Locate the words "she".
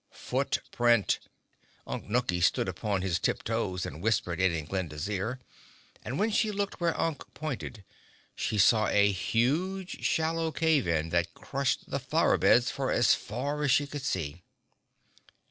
6.31-6.49, 8.35-8.57, 13.69-13.85